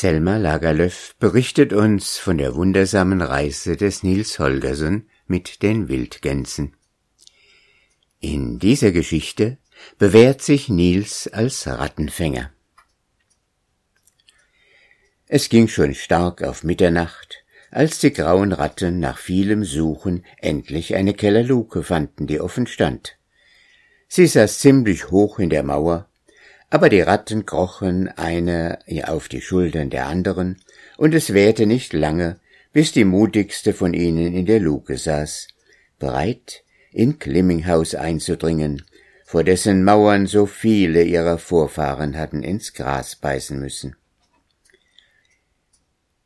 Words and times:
Selma 0.00 0.38
Lagerlöf 0.38 1.14
berichtet 1.18 1.74
uns 1.74 2.16
von 2.16 2.38
der 2.38 2.54
wundersamen 2.54 3.20
Reise 3.20 3.76
des 3.76 4.02
Nils 4.02 4.38
Holgersen 4.38 5.10
mit 5.26 5.62
den 5.62 5.90
Wildgänsen. 5.90 6.74
In 8.18 8.58
dieser 8.58 8.92
Geschichte 8.92 9.58
bewährt 9.98 10.40
sich 10.40 10.70
Nils 10.70 11.28
als 11.28 11.66
Rattenfänger. 11.66 12.50
Es 15.26 15.50
ging 15.50 15.68
schon 15.68 15.92
stark 15.92 16.42
auf 16.44 16.64
Mitternacht, 16.64 17.44
als 17.70 17.98
die 17.98 18.14
grauen 18.14 18.52
Ratten 18.52 19.00
nach 19.00 19.18
vielem 19.18 19.64
Suchen 19.64 20.24
endlich 20.38 20.94
eine 20.94 21.12
Kellerluke 21.12 21.82
fanden, 21.82 22.26
die 22.26 22.40
offen 22.40 22.66
stand. 22.66 23.18
Sie 24.08 24.26
saß 24.26 24.60
ziemlich 24.60 25.10
hoch 25.10 25.38
in 25.38 25.50
der 25.50 25.62
Mauer, 25.62 26.09
aber 26.70 26.88
die 26.88 27.00
Ratten 27.00 27.44
krochen 27.44 28.08
eine 28.08 28.78
auf 29.04 29.28
die 29.28 29.40
Schultern 29.40 29.90
der 29.90 30.06
anderen, 30.06 30.62
und 30.96 31.14
es 31.14 31.34
währte 31.34 31.66
nicht 31.66 31.92
lange, 31.92 32.38
bis 32.72 32.92
die 32.92 33.04
mutigste 33.04 33.74
von 33.74 33.92
ihnen 33.92 34.32
in 34.32 34.46
der 34.46 34.60
Luke 34.60 34.96
saß, 34.96 35.48
bereit, 35.98 36.62
in 36.92 37.18
Klimminghaus 37.18 37.94
einzudringen, 37.94 38.84
vor 39.24 39.44
dessen 39.44 39.84
Mauern 39.84 40.26
so 40.26 40.46
viele 40.46 41.02
ihrer 41.02 41.38
Vorfahren 41.38 42.16
hatten 42.16 42.42
ins 42.42 42.72
Gras 42.72 43.16
beißen 43.16 43.58
müssen. 43.58 43.96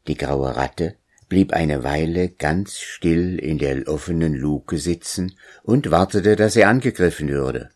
Die 0.07 0.17
graue 0.17 0.57
Ratte 0.57 0.97
blieb 1.29 1.53
eine 1.55 1.85
Weile 1.85 2.29
ganz 2.29 2.79
still 2.79 3.39
in 3.39 3.59
der 3.59 3.89
offenen 3.89 4.35
Luke 4.35 4.79
sitzen 4.79 5.37
und 5.63 5.91
wartete, 5.91 6.37
dass 6.37 6.57
er 6.57 6.69
angegriffen 6.69 7.29
würde. 7.29 7.71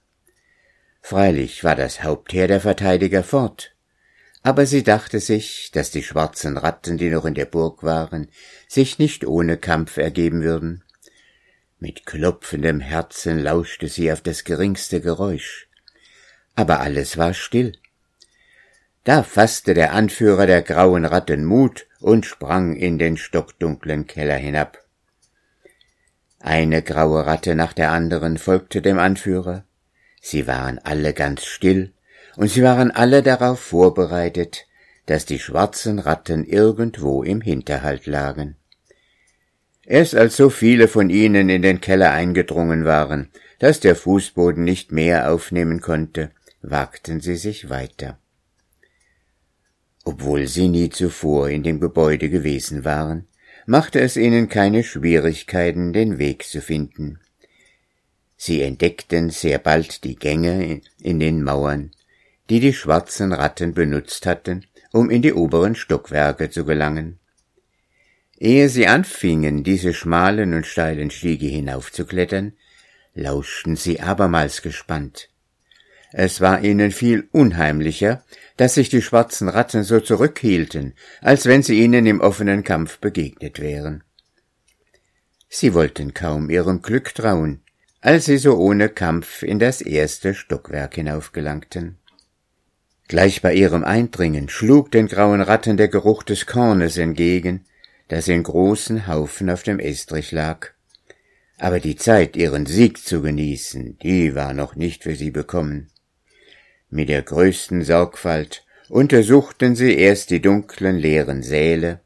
Freilich 1.08 1.64
war 1.64 1.74
das 1.74 2.02
Hauptheer 2.02 2.48
der 2.48 2.60
Verteidiger 2.60 3.22
fort, 3.22 3.74
aber 4.42 4.66
sie 4.66 4.82
dachte 4.82 5.20
sich, 5.20 5.70
dass 5.72 5.90
die 5.90 6.02
schwarzen 6.02 6.58
Ratten, 6.58 6.98
die 6.98 7.08
noch 7.08 7.24
in 7.24 7.32
der 7.32 7.46
Burg 7.46 7.82
waren, 7.82 8.28
sich 8.68 8.98
nicht 8.98 9.26
ohne 9.26 9.56
Kampf 9.56 9.96
ergeben 9.96 10.42
würden. 10.42 10.84
Mit 11.78 12.04
klopfendem 12.04 12.80
Herzen 12.80 13.38
lauschte 13.38 13.88
sie 13.88 14.12
auf 14.12 14.20
das 14.20 14.44
geringste 14.44 15.00
Geräusch. 15.00 15.70
Aber 16.54 16.80
alles 16.80 17.16
war 17.16 17.32
still. 17.32 17.72
Da 19.04 19.22
fasste 19.22 19.72
der 19.72 19.94
Anführer 19.94 20.46
der 20.46 20.60
grauen 20.60 21.06
Ratten 21.06 21.46
Mut 21.46 21.86
und 22.00 22.26
sprang 22.26 22.76
in 22.76 22.98
den 22.98 23.16
stockdunklen 23.16 24.06
Keller 24.06 24.36
hinab. 24.36 24.76
Eine 26.38 26.82
graue 26.82 27.24
Ratte 27.24 27.54
nach 27.54 27.72
der 27.72 27.92
anderen 27.92 28.36
folgte 28.36 28.82
dem 28.82 28.98
Anführer, 28.98 29.64
Sie 30.20 30.46
waren 30.46 30.78
alle 30.78 31.12
ganz 31.14 31.44
still, 31.44 31.92
und 32.36 32.48
sie 32.50 32.62
waren 32.62 32.90
alle 32.90 33.22
darauf 33.22 33.60
vorbereitet, 33.60 34.66
dass 35.06 35.24
die 35.24 35.38
schwarzen 35.38 35.98
Ratten 35.98 36.44
irgendwo 36.44 37.22
im 37.22 37.40
Hinterhalt 37.40 38.06
lagen. 38.06 38.56
Erst 39.84 40.14
als 40.14 40.36
so 40.36 40.50
viele 40.50 40.86
von 40.86 41.08
ihnen 41.08 41.48
in 41.48 41.62
den 41.62 41.80
Keller 41.80 42.12
eingedrungen 42.12 42.84
waren, 42.84 43.30
dass 43.58 43.80
der 43.80 43.96
Fußboden 43.96 44.62
nicht 44.62 44.92
mehr 44.92 45.32
aufnehmen 45.32 45.80
konnte, 45.80 46.30
wagten 46.60 47.20
sie 47.20 47.36
sich 47.36 47.70
weiter. 47.70 48.18
Obwohl 50.04 50.46
sie 50.46 50.68
nie 50.68 50.90
zuvor 50.90 51.48
in 51.48 51.62
dem 51.62 51.80
Gebäude 51.80 52.28
gewesen 52.28 52.84
waren, 52.84 53.26
machte 53.66 54.00
es 54.00 54.16
ihnen 54.16 54.48
keine 54.48 54.84
Schwierigkeiten, 54.84 55.92
den 55.92 56.18
Weg 56.18 56.44
zu 56.44 56.60
finden. 56.60 57.20
Sie 58.40 58.62
entdeckten 58.62 59.30
sehr 59.30 59.58
bald 59.58 60.04
die 60.04 60.14
Gänge 60.14 60.80
in 61.00 61.18
den 61.18 61.42
Mauern, 61.42 61.90
die 62.48 62.60
die 62.60 62.72
schwarzen 62.72 63.32
Ratten 63.32 63.74
benutzt 63.74 64.26
hatten, 64.26 64.64
um 64.92 65.10
in 65.10 65.22
die 65.22 65.34
oberen 65.34 65.74
Stockwerke 65.74 66.48
zu 66.48 66.64
gelangen. 66.64 67.18
Ehe 68.38 68.68
sie 68.68 68.86
anfingen, 68.86 69.64
diese 69.64 69.92
schmalen 69.92 70.54
und 70.54 70.66
steilen 70.66 71.10
Stiege 71.10 71.48
hinaufzuklettern, 71.48 72.52
lauschten 73.12 73.74
sie 73.74 74.00
abermals 74.00 74.62
gespannt. 74.62 75.30
Es 76.12 76.40
war 76.40 76.62
ihnen 76.62 76.92
viel 76.92 77.28
unheimlicher, 77.32 78.24
dass 78.56 78.74
sich 78.74 78.88
die 78.88 79.02
schwarzen 79.02 79.48
Ratten 79.48 79.82
so 79.82 79.98
zurückhielten, 79.98 80.94
als 81.20 81.46
wenn 81.46 81.64
sie 81.64 81.80
ihnen 81.80 82.06
im 82.06 82.20
offenen 82.20 82.62
Kampf 82.62 82.98
begegnet 82.98 83.58
wären. 83.58 84.04
Sie 85.48 85.74
wollten 85.74 86.14
kaum 86.14 86.50
ihrem 86.50 86.82
Glück 86.82 87.12
trauen, 87.14 87.62
als 88.00 88.26
sie 88.26 88.38
so 88.38 88.56
ohne 88.56 88.88
Kampf 88.88 89.42
in 89.42 89.58
das 89.58 89.80
erste 89.80 90.34
Stockwerk 90.34 90.94
hinaufgelangten. 90.94 91.98
Gleich 93.08 93.42
bei 93.42 93.54
ihrem 93.54 93.84
Eindringen 93.84 94.48
schlug 94.48 94.92
den 94.92 95.08
grauen 95.08 95.40
Ratten 95.40 95.76
der 95.76 95.88
Geruch 95.88 96.22
des 96.22 96.46
Kornes 96.46 96.98
entgegen, 96.98 97.64
das 98.08 98.28
in 98.28 98.42
großen 98.42 99.06
Haufen 99.06 99.50
auf 99.50 99.62
dem 99.62 99.78
Estrich 99.78 100.30
lag. 100.30 100.72
Aber 101.58 101.80
die 101.80 101.96
Zeit, 101.96 102.36
ihren 102.36 102.66
Sieg 102.66 102.98
zu 102.98 103.20
genießen, 103.20 103.98
die 103.98 104.34
war 104.34 104.52
noch 104.52 104.76
nicht 104.76 105.02
für 105.02 105.16
sie 105.16 105.30
bekommen. 105.30 105.88
Mit 106.90 107.08
der 107.08 107.22
größten 107.22 107.82
Sorgfalt 107.82 108.64
untersuchten 108.88 109.74
sie 109.74 109.94
erst 109.96 110.30
die 110.30 110.40
dunklen 110.40 110.96
leeren 110.96 111.42
Säle, 111.42 112.00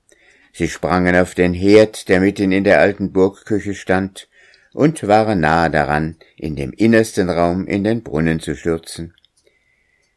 sie 0.53 0.69
sprangen 0.69 1.15
auf 1.17 1.35
den 1.35 1.53
Herd, 1.53 2.09
der 2.09 2.21
mitten 2.21 2.51
in 2.51 2.65
der 2.65 2.81
alten 2.81 3.13
Burgküche 3.13 3.75
stand, 3.75 4.29
und 4.73 5.07
waren 5.07 5.41
nahe 5.41 5.71
daran, 5.71 6.17
in 6.37 6.57
dem 6.57 6.73
innersten 6.73 7.31
Raum 7.31 7.67
in 7.67 7.85
den 7.85 8.03
Brunnen 8.03 8.41
zu 8.41 8.57
stürzen. 8.57 9.15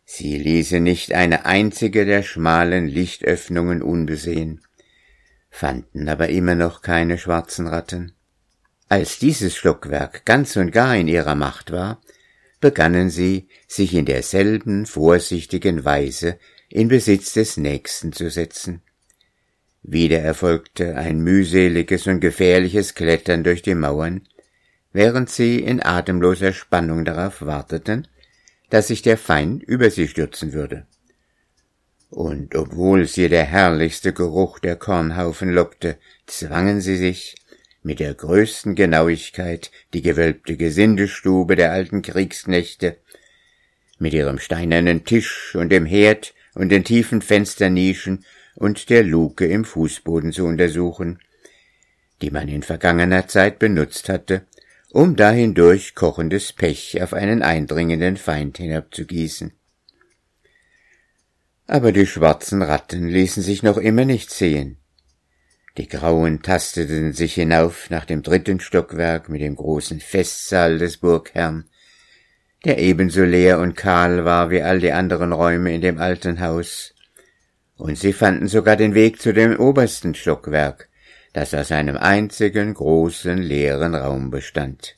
Sie 0.05 0.37
ließen 0.37 0.81
nicht 0.83 1.13
eine 1.13 1.45
einzige 1.45 2.05
der 2.05 2.23
schmalen 2.23 2.87
Lichtöffnungen 2.87 3.81
unbesehen, 3.81 4.61
fanden 5.49 6.07
aber 6.07 6.29
immer 6.29 6.55
noch 6.55 6.81
keine 6.81 7.17
schwarzen 7.17 7.67
Ratten. 7.67 8.13
Als 8.87 9.17
dieses 9.17 9.55
Stockwerk 9.55 10.25
ganz 10.25 10.55
und 10.57 10.71
gar 10.71 10.95
in 10.95 11.07
ihrer 11.07 11.35
Macht 11.35 11.71
war, 11.71 12.01
begannen 12.61 13.09
sie, 13.09 13.47
sich 13.67 13.93
in 13.93 14.05
derselben 14.05 14.85
vorsichtigen 14.85 15.85
Weise 15.85 16.37
in 16.69 16.87
Besitz 16.87 17.33
des 17.33 17.57
Nächsten 17.57 18.13
zu 18.13 18.29
setzen. 18.29 18.81
Wieder 19.81 20.19
erfolgte 20.19 20.95
ein 20.95 21.19
mühseliges 21.19 22.07
und 22.07 22.19
gefährliches 22.19 22.95
Klettern 22.95 23.43
durch 23.43 23.61
die 23.61 23.75
Mauern, 23.75 24.27
während 24.95 25.29
sie 25.29 25.59
in 25.59 25.83
atemloser 25.83 26.53
Spannung 26.53 27.03
darauf 27.03 27.41
warteten, 27.41 28.07
dass 28.69 28.87
sich 28.87 29.01
der 29.01 29.17
Feind 29.17 29.61
über 29.61 29.89
sie 29.89 30.07
stürzen 30.07 30.53
würde. 30.53 30.87
Und 32.09 32.55
obwohl 32.55 33.05
sie 33.05 33.27
der 33.27 33.43
herrlichste 33.43 34.13
Geruch 34.13 34.59
der 34.59 34.77
Kornhaufen 34.77 35.49
lockte, 35.49 35.97
zwangen 36.27 36.79
sie 36.79 36.95
sich, 36.95 37.35
mit 37.83 37.99
der 37.99 38.13
größten 38.13 38.73
Genauigkeit 38.73 39.69
die 39.93 40.01
gewölbte 40.01 40.55
Gesindestube 40.55 41.57
der 41.57 41.73
alten 41.73 42.01
Kriegsknechte, 42.01 42.95
mit 43.99 44.13
ihrem 44.13 44.39
steinernen 44.39 45.03
Tisch 45.03 45.55
und 45.55 45.73
dem 45.73 45.85
Herd 45.85 46.33
und 46.53 46.69
den 46.69 46.85
tiefen 46.85 47.21
Fensternischen 47.21 48.23
und 48.55 48.89
der 48.89 49.03
Luke 49.03 49.45
im 49.45 49.65
Fußboden 49.65 50.31
zu 50.31 50.45
untersuchen, 50.45 51.19
die 52.21 52.31
man 52.31 52.47
in 52.47 52.63
vergangener 52.63 53.27
Zeit 53.27 53.59
benutzt 53.59 54.07
hatte, 54.07 54.45
um 54.95 55.17
dahindurch 55.17 55.93
kochendes 55.93 56.53
Pech 56.53 57.03
auf 57.03 57.11
einen 57.11 57.43
eindringenden 57.43 58.15
Feind 58.15 58.59
hinabzugießen. 58.59 59.51
Aber 61.67 61.91
die 61.91 62.07
schwarzen 62.07 62.61
Ratten 62.61 63.09
ließen 63.09 63.43
sich 63.43 63.61
noch 63.61 63.75
immer 63.75 64.05
nicht 64.05 64.31
sehen. 64.31 64.77
Die 65.77 65.89
Grauen 65.89 66.43
tasteten 66.43 67.11
sich 67.11 67.33
hinauf 67.33 67.89
nach 67.89 68.05
dem 68.05 68.23
dritten 68.23 68.61
Stockwerk 68.61 69.27
mit 69.27 69.41
dem 69.41 69.57
großen 69.57 69.99
Festsaal 69.99 70.77
des 70.77 70.95
Burgherrn, 70.95 71.65
der 72.63 72.77
ebenso 72.77 73.25
leer 73.25 73.59
und 73.59 73.75
kahl 73.75 74.23
war 74.23 74.49
wie 74.49 74.61
all 74.61 74.79
die 74.79 74.93
anderen 74.93 75.33
Räume 75.33 75.75
in 75.75 75.81
dem 75.81 75.97
alten 75.97 76.39
Haus, 76.39 76.93
und 77.75 77.97
sie 77.97 78.13
fanden 78.13 78.47
sogar 78.47 78.77
den 78.77 78.93
Weg 78.93 79.21
zu 79.21 79.33
dem 79.33 79.59
obersten 79.59 80.15
Stockwerk, 80.15 80.87
das 81.35 81.53
aus 81.53 81.69
einem 81.73 81.97
einzigen 81.97 82.73
großen 82.73 83.37
leeren 83.37 83.93
Raum 83.93 84.31
bestand. 84.31 84.95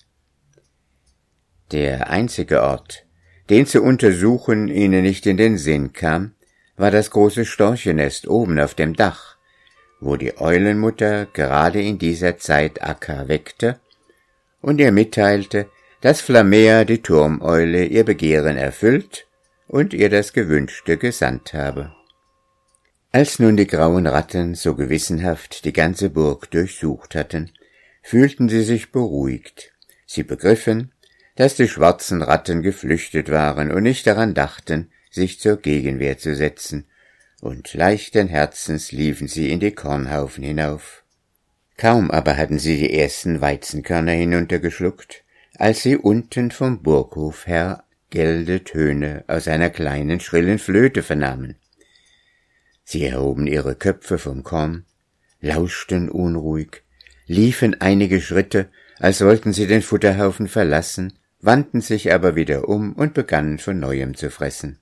Der 1.72 2.12
einzige 2.12 2.62
Ort, 2.62 3.06
den 3.50 3.66
zu 3.66 3.82
untersuchen 3.82 4.68
ihnen 4.68 5.02
nicht 5.02 5.26
in 5.26 5.38
den 5.38 5.58
Sinn 5.58 5.94
kam, 5.94 6.36
war 6.76 6.92
das 6.92 7.10
große 7.10 7.44
Storchennest 7.44 8.28
oben 8.28 8.60
auf 8.60 8.76
dem 8.76 8.96
Dach, 8.96 9.38
wo 10.00 10.16
die 10.16 10.38
Eulenmutter 10.38 11.26
gerade 11.26 11.82
in 11.82 11.98
dieser 11.98 12.38
Zeit 12.38 12.84
Akka 12.84 13.28
weckte 13.28 13.80
und 14.62 14.80
ihr 14.80 14.92
mitteilte, 14.92 15.66
dass 16.02 16.22
Flamea 16.22 16.86
die 16.86 17.02
Turmeule 17.02 17.86
ihr 17.86 18.04
Begehren 18.04 18.58
erfüllt 18.58 19.26
und 19.68 19.92
ihr 19.96 20.12
das 20.12 20.34
Gewünschte 20.34 20.98
gesandt 20.98 21.56
habe. 21.56 21.97
Als 23.12 23.40
nun 23.40 23.56
die 23.56 23.68
grauen 23.68 24.06
Ratten 24.06 24.54
so 24.54 24.76
gewissenhaft 24.76 25.64
die 25.64 25.74
ganze 25.74 26.10
Burg 26.10 26.52
durchsucht 26.52 27.16
hatten, 27.16 27.52
fühlten 28.04 28.50
sie 28.50 28.64
sich 28.64 28.92
beruhigt. 28.92 29.74
Sie 30.06 30.24
begriffen, 30.24 30.92
dass 31.36 31.56
die 31.56 31.68
schwarzen 31.68 32.22
Ratten 32.22 32.62
geflüchtet 32.62 33.30
waren 33.30 33.72
und 33.72 33.84
nicht 33.84 34.06
daran 34.08 34.34
dachten, 34.34 34.92
sich 35.10 35.40
zur 35.40 35.58
Gegenwehr 35.58 36.18
zu 36.18 36.36
setzen, 36.36 36.86
und 37.40 37.74
leichten 37.74 38.28
Herzens 38.28 38.92
liefen 38.92 39.28
sie 39.28 39.52
in 39.52 39.60
die 39.60 39.72
Kornhaufen 39.72 40.44
hinauf. 40.44 41.04
Kaum 41.78 42.10
aber 42.10 42.36
hatten 42.36 42.60
sie 42.60 42.78
die 42.78 43.00
ersten 43.00 43.40
Weizenkörner 43.40 44.14
hinuntergeschluckt, 44.14 45.24
als 45.56 45.84
sie 45.84 45.96
unten 45.96 46.52
vom 46.52 46.82
Burghof 46.82 47.46
her 47.48 47.84
gelde 48.10 48.64
Töne 48.64 49.24
aus 49.28 49.48
einer 49.48 49.70
kleinen 49.70 50.20
schrillen 50.20 50.60
Flöte 50.60 51.04
vernahmen. 51.04 51.56
Sie 52.90 53.04
erhoben 53.04 53.48
ihre 53.48 53.76
Köpfe 53.76 54.18
vom 54.18 54.44
Korn, 54.44 54.86
lauschten 55.42 56.08
unruhig, 56.08 56.84
liefen 57.26 57.82
einige 57.82 58.22
Schritte, 58.22 58.70
als 58.98 59.20
wollten 59.20 59.52
sie 59.52 59.68
den 59.68 59.82
Futterhaufen 59.82 60.48
verlassen, 60.48 61.12
wandten 61.42 61.82
sich 61.82 62.14
aber 62.14 62.38
wieder 62.38 62.70
um 62.70 62.94
und 62.94 63.14
begannen 63.14 63.60
von 63.60 63.78
neuem 63.78 64.16
zu 64.16 64.32
fressen. 64.32 64.80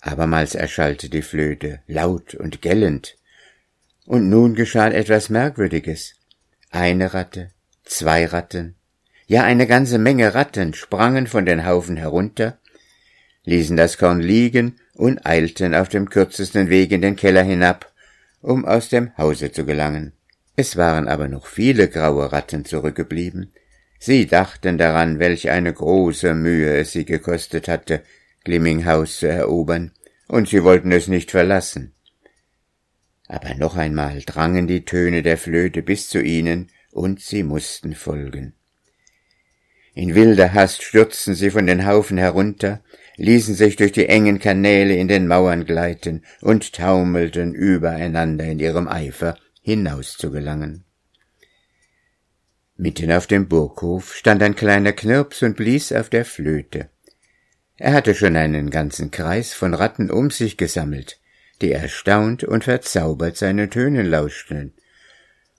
Abermals 0.00 0.54
erschallte 0.54 1.08
die 1.08 1.22
Flöte, 1.22 1.80
laut 1.88 2.36
und 2.36 2.62
gellend, 2.62 3.16
und 4.06 4.30
nun 4.30 4.54
geschah 4.54 4.86
etwas 4.90 5.30
Merkwürdiges. 5.30 6.14
Eine 6.70 7.14
Ratte, 7.14 7.50
zwei 7.82 8.26
Ratten, 8.26 8.76
ja 9.26 9.42
eine 9.42 9.66
ganze 9.66 9.98
Menge 9.98 10.36
Ratten 10.36 10.72
sprangen 10.72 11.26
von 11.26 11.46
den 11.46 11.66
Haufen 11.66 11.96
herunter, 11.96 12.58
ließen 13.42 13.76
das 13.76 13.98
Korn 13.98 14.20
liegen 14.20 14.78
und 14.94 15.26
eilten 15.26 15.74
auf 15.74 15.88
dem 15.88 16.08
kürzesten 16.08 16.70
Weg 16.70 16.92
in 16.92 17.02
den 17.02 17.16
Keller 17.16 17.42
hinab, 17.42 17.92
um 18.40 18.64
aus 18.64 18.88
dem 18.88 19.16
Hause 19.18 19.52
zu 19.52 19.64
gelangen. 19.64 20.12
Es 20.56 20.76
waren 20.76 21.08
aber 21.08 21.28
noch 21.28 21.46
viele 21.46 21.88
graue 21.88 22.32
Ratten 22.32 22.64
zurückgeblieben. 22.64 23.52
Sie 23.98 24.26
dachten 24.26 24.78
daran, 24.78 25.18
welch 25.18 25.50
eine 25.50 25.72
große 25.72 26.34
Mühe 26.34 26.76
es 26.76 26.92
sie 26.92 27.04
gekostet 27.04 27.68
hatte, 27.68 28.02
Glimminghaus 28.44 29.18
zu 29.18 29.28
erobern, 29.28 29.92
und 30.28 30.48
sie 30.48 30.62
wollten 30.62 30.92
es 30.92 31.08
nicht 31.08 31.30
verlassen. 31.30 31.92
Aber 33.26 33.54
noch 33.54 33.76
einmal 33.76 34.20
drangen 34.20 34.66
die 34.66 34.84
Töne 34.84 35.22
der 35.22 35.38
Flöte 35.38 35.82
bis 35.82 36.08
zu 36.08 36.20
ihnen, 36.22 36.70
und 36.92 37.20
sie 37.20 37.42
mussten 37.42 37.94
folgen. 37.94 38.54
In 39.94 40.14
wilder 40.14 40.52
Hast 40.52 40.82
stürzten 40.82 41.34
sie 41.34 41.50
von 41.50 41.66
den 41.66 41.86
Haufen 41.86 42.18
herunter, 42.18 42.82
ließen 43.16 43.54
sich 43.54 43.76
durch 43.76 43.92
die 43.92 44.08
engen 44.08 44.38
Kanäle 44.38 44.96
in 44.96 45.08
den 45.08 45.26
Mauern 45.26 45.64
gleiten 45.64 46.24
und 46.40 46.72
taumelten 46.72 47.54
übereinander 47.54 48.44
in 48.44 48.58
ihrem 48.58 48.88
Eifer 48.88 49.36
hinaus 49.62 50.16
zu 50.16 50.30
gelangen. 50.30 50.84
Mitten 52.76 53.12
auf 53.12 53.26
dem 53.26 53.48
Burghof 53.48 54.14
stand 54.14 54.42
ein 54.42 54.56
kleiner 54.56 54.92
Knirps 54.92 55.42
und 55.42 55.56
blies 55.56 55.92
auf 55.92 56.10
der 56.10 56.24
Flöte. 56.24 56.90
Er 57.76 57.92
hatte 57.92 58.14
schon 58.14 58.36
einen 58.36 58.70
ganzen 58.70 59.10
Kreis 59.10 59.52
von 59.52 59.74
Ratten 59.74 60.10
um 60.10 60.30
sich 60.30 60.56
gesammelt, 60.56 61.20
die 61.60 61.72
erstaunt 61.72 62.42
und 62.42 62.64
verzaubert 62.64 63.36
seinen 63.36 63.70
Tönen 63.70 64.06
lauschten, 64.06 64.74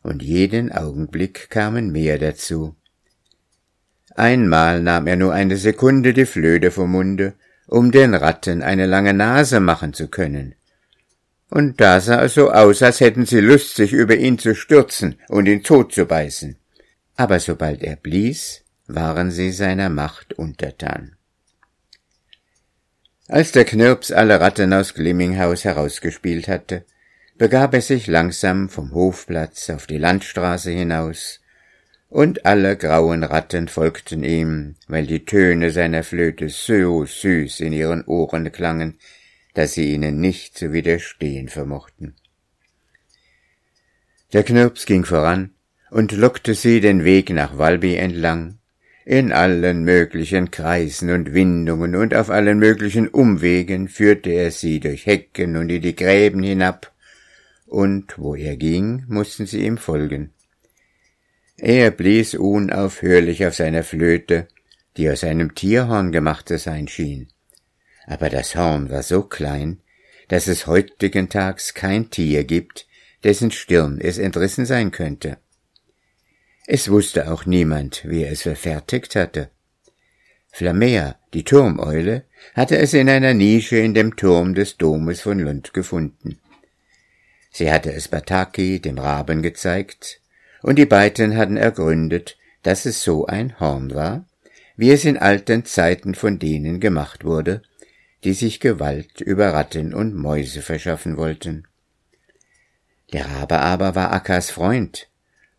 und 0.04 0.22
jeden 0.22 0.72
Augenblick 0.72 1.50
kamen 1.50 1.92
mehr 1.92 2.20
dazu. 2.20 2.76
Einmal 4.14 4.82
nahm 4.82 5.08
er 5.08 5.16
nur 5.16 5.34
eine 5.34 5.58
Sekunde 5.58 6.14
die 6.14 6.26
Flöte 6.26 6.70
vom 6.70 6.92
Munde, 6.92 7.34
um 7.68 7.92
den 7.92 8.14
Ratten 8.14 8.62
eine 8.62 8.86
lange 8.86 9.14
Nase 9.14 9.60
machen 9.60 9.94
zu 9.94 10.08
können. 10.08 10.56
Und 11.50 11.80
da 11.80 12.02
sah 12.02 12.24
es 12.24 12.34
so 12.34 12.52
aus, 12.52 12.82
als 12.82 13.00
hätten 13.00 13.26
sie 13.26 13.40
Lust, 13.40 13.76
sich 13.76 13.94
über 13.94 14.16
ihn 14.16 14.38
zu 14.38 14.56
stürzen 14.56 15.20
und 15.30 15.46
ihn 15.46 15.64
tot 15.64 15.94
zu 15.94 16.06
beißen. 16.06 16.58
Aber 17.16 17.40
sobald 17.40 17.84
er 17.84 17.96
blies, 17.96 18.64
waren 18.88 19.32
sie 19.32 19.52
seiner 19.52 19.90
Macht 19.90 20.34
untertan. 20.34 21.16
Als 23.28 23.52
der 23.52 23.66
Knirps 23.66 24.12
alle 24.12 24.40
Ratten 24.40 24.74
aus 24.74 24.94
Glimminghaus 24.94 25.64
herausgespielt 25.64 26.48
hatte, 26.48 26.86
begab 27.38 27.74
er 27.74 27.82
sich 27.82 28.08
langsam 28.08 28.70
vom 28.70 28.94
Hofplatz 28.94 29.70
auf 29.70 29.88
die 29.88 29.98
Landstraße 29.98 30.72
hinaus, 30.72 31.40
und 32.16 32.46
alle 32.46 32.78
grauen 32.78 33.26
Ratten 33.26 33.68
folgten 33.68 34.24
ihm, 34.24 34.76
weil 34.88 35.06
die 35.06 35.26
Töne 35.26 35.70
seiner 35.70 36.02
Flöte 36.02 36.48
so 36.48 37.04
süß 37.06 37.60
in 37.60 37.74
ihren 37.74 38.06
Ohren 38.06 38.54
klangen, 38.54 38.98
dass 39.54 39.74
sie 39.74 39.92
ihnen 39.94 40.22
nicht 40.22 40.58
zu 40.58 40.72
widerstehen 40.72 41.50
vermochten. 41.50 42.16
Der 44.32 44.44
Knirps 44.44 44.86
ging 44.86 45.04
voran 45.04 45.56
und 45.92 46.14
lockte 46.14 46.54
sie 46.54 46.80
den 46.80 47.04
Weg 47.04 47.32
nach 47.32 47.58
Walby 47.58 47.98
entlang, 47.98 48.60
in 49.04 49.34
allen 49.34 49.84
möglichen 49.84 50.52
Kreisen 50.52 51.10
und 51.10 51.34
Windungen 51.34 51.98
und 51.98 52.16
auf 52.16 52.30
allen 52.30 52.60
möglichen 52.60 53.10
Umwegen 53.10 53.90
führte 53.90 54.30
er 54.30 54.52
sie 54.52 54.80
durch 54.80 55.06
Hecken 55.06 55.58
und 55.58 55.70
in 55.70 55.82
die 55.82 55.98
Gräben 55.98 56.44
hinab, 56.44 56.94
und 57.66 58.18
wo 58.18 58.36
er 58.36 58.56
ging, 58.56 59.04
mussten 59.10 59.46
sie 59.46 59.66
ihm 59.66 59.78
folgen. 59.78 60.32
Er 61.58 61.92
blies 61.92 62.34
unaufhörlich 62.34 63.46
auf 63.46 63.56
seiner 63.56 63.84
Flöte, 63.84 64.48
die 64.98 65.10
aus 65.10 65.24
einem 65.24 65.56
Tierhorn 65.56 66.12
gemacht 66.12 66.50
zu 66.50 66.58
sein 66.58 66.88
schien. 66.88 67.30
Aber 68.06 68.30
das 68.30 68.56
Horn 68.56 68.90
war 68.90 69.04
so 69.04 69.24
klein, 69.24 69.82
dass 70.28 70.48
es 70.48 70.68
heutigen 70.68 71.30
Tags 71.30 71.74
kein 71.74 72.10
Tier 72.10 72.44
gibt, 72.44 72.88
dessen 73.24 73.52
Stirn 73.52 74.00
es 74.00 74.18
entrissen 74.18 74.66
sein 74.66 74.92
könnte. 74.92 75.38
Es 76.68 76.90
wusste 76.90 77.32
auch 77.32 77.46
niemand, 77.46 78.04
wer 78.06 78.32
es 78.32 78.42
verfertigt 78.42 79.16
hatte. 79.16 79.50
Flamea, 80.52 81.18
die 81.34 81.44
Turmeule, 81.44 82.24
hatte 82.54 82.78
es 82.78 82.94
in 82.94 83.10
einer 83.10 83.34
Nische 83.34 83.78
in 83.78 83.94
dem 83.94 84.16
Turm 84.16 84.56
des 84.56 84.78
Domes 84.78 85.22
von 85.22 85.40
Lund 85.40 85.74
gefunden. 85.74 86.40
Sie 87.52 87.72
hatte 87.72 87.94
es 87.94 88.08
Bataki, 88.08 88.80
dem 88.80 88.98
Raben, 88.98 89.42
gezeigt, 89.42 90.22
und 90.66 90.80
die 90.80 90.88
beiden 90.88 91.38
hatten 91.38 91.58
ergründet, 91.58 92.40
dass 92.64 92.88
es 92.88 93.04
so 93.04 93.28
ein 93.28 93.60
Horn 93.60 93.94
war, 93.94 94.26
wie 94.76 94.90
es 94.90 95.06
in 95.06 95.16
alten 95.16 95.64
Zeiten 95.64 96.16
von 96.16 96.40
denen 96.40 96.80
gemacht 96.80 97.24
wurde, 97.24 97.62
die 98.24 98.34
sich 98.34 98.60
Gewalt 98.60 99.22
über 99.22 99.54
Ratten 99.54 99.94
und 99.94 100.16
Mäuse 100.16 100.64
verschaffen 100.64 101.18
wollten. 101.18 101.68
Der 103.14 103.28
Rabe 103.28 103.60
aber 103.60 103.94
war 103.94 104.12
Akkas 104.12 104.50
Freund, 104.50 105.08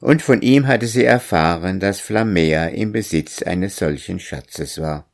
und 0.00 0.22
von 0.22 0.42
ihm 0.42 0.66
hatte 0.66 0.88
sie 0.88 1.04
erfahren, 1.04 1.78
dass 1.78 2.00
Flamea 2.00 2.66
im 2.66 2.90
Besitz 2.90 3.42
eines 3.42 3.76
solchen 3.76 4.18
Schatzes 4.18 4.80
war. 4.80 5.08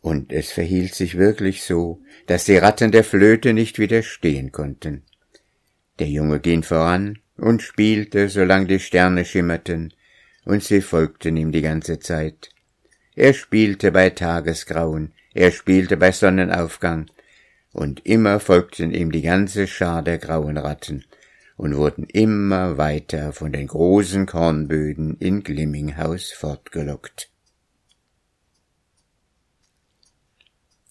Und 0.00 0.32
es 0.32 0.50
verhielt 0.50 0.94
sich 0.94 1.18
wirklich 1.18 1.64
so, 1.64 2.00
dass 2.26 2.46
die 2.46 2.56
Ratten 2.56 2.92
der 2.92 3.04
Flöte 3.04 3.52
nicht 3.52 3.78
widerstehen 3.78 4.52
konnten. 4.52 5.02
Der 5.98 6.08
Junge 6.08 6.40
ging 6.40 6.62
voran 6.62 7.18
und 7.36 7.62
spielte, 7.62 8.28
solang 8.28 8.66
die 8.66 8.78
Sterne 8.78 9.24
schimmerten, 9.24 9.92
und 10.44 10.62
sie 10.62 10.80
folgten 10.80 11.36
ihm 11.36 11.52
die 11.52 11.62
ganze 11.62 11.98
Zeit. 11.98 12.50
Er 13.14 13.34
spielte 13.34 13.92
bei 13.92 14.10
Tagesgrauen, 14.10 15.12
er 15.34 15.50
spielte 15.50 15.96
bei 15.96 16.12
Sonnenaufgang, 16.12 17.06
und 17.72 18.04
immer 18.04 18.40
folgten 18.40 18.92
ihm 18.92 19.12
die 19.12 19.22
ganze 19.22 19.66
Schar 19.66 20.02
der 20.02 20.18
grauen 20.18 20.58
Ratten, 20.58 21.04
und 21.56 21.76
wurden 21.76 22.04
immer 22.04 22.76
weiter 22.76 23.32
von 23.32 23.52
den 23.52 23.66
großen 23.66 24.26
Kornböden 24.26 25.16
in 25.18 25.42
Glimminghaus 25.42 26.32
fortgelockt. 26.32 27.31